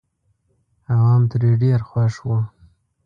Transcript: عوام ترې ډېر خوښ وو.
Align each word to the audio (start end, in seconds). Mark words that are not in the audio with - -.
عوام 0.91 1.21
ترې 1.31 1.51
ډېر 1.63 1.79
خوښ 1.89 2.13
وو. 2.27 2.37